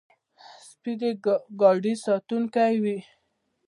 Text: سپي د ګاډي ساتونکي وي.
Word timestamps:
سپي 0.67 0.93
د 0.99 1.01
ګاډي 1.61 1.93
ساتونکي 2.05 2.73
وي. 2.83 2.97